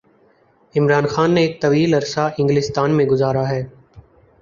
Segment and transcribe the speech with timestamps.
[0.75, 3.63] عمران خان نے ایک طویل عرصہ انگلستان میں گزارا ہے۔